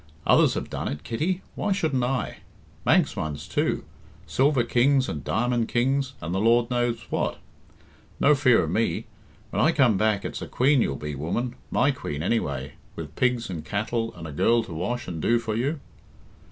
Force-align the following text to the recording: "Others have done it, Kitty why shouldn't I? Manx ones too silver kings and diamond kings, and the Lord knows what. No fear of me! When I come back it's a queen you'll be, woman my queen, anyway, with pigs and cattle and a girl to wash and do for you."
"Others 0.25 0.55
have 0.55 0.67
done 0.71 0.87
it, 0.87 1.03
Kitty 1.03 1.43
why 1.53 1.71
shouldn't 1.71 2.03
I? 2.03 2.37
Manx 2.87 3.15
ones 3.15 3.47
too 3.47 3.85
silver 4.25 4.63
kings 4.63 5.07
and 5.07 5.23
diamond 5.23 5.67
kings, 5.67 6.13
and 6.21 6.33
the 6.33 6.39
Lord 6.39 6.71
knows 6.71 7.05
what. 7.11 7.37
No 8.19 8.33
fear 8.33 8.63
of 8.63 8.71
me! 8.71 9.05
When 9.51 9.61
I 9.61 9.71
come 9.71 9.97
back 9.97 10.25
it's 10.25 10.41
a 10.41 10.47
queen 10.47 10.81
you'll 10.81 10.95
be, 10.95 11.13
woman 11.13 11.53
my 11.69 11.91
queen, 11.91 12.23
anyway, 12.23 12.73
with 12.95 13.15
pigs 13.15 13.47
and 13.47 13.63
cattle 13.63 14.11
and 14.15 14.25
a 14.25 14.31
girl 14.31 14.63
to 14.63 14.73
wash 14.73 15.07
and 15.07 15.21
do 15.21 15.37
for 15.37 15.55
you." 15.55 15.79